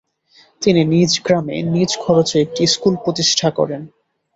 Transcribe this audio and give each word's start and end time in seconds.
তিনি 0.61 0.81
নিজ 0.85 1.11
গ্রামে 1.25 1.57
নিজ 1.73 1.91
খরচে 1.97 2.37
একটি 2.41 2.63
স্কুুল 2.67 2.95
প্রতিষ্ঠা 3.03 3.49
করেন। 3.49 3.81